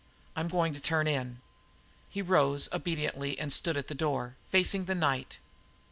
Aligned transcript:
I'm 0.35 0.47
going 0.47 0.73
to 0.73 0.79
turn 0.81 1.05
in." 1.05 1.41
He 2.09 2.23
rose 2.23 2.67
obediently 2.73 3.37
and 3.37 3.53
stood 3.53 3.77
at 3.77 3.87
the 3.87 3.93
door, 3.93 4.35
facing 4.49 4.85
the 4.85 4.95
night. 4.95 5.37